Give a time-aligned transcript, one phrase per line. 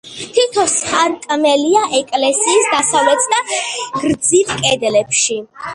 [0.35, 3.45] თითო სარკმელია ეკლესიის დასავლეთ და
[4.01, 5.43] გრძივ კედლებში.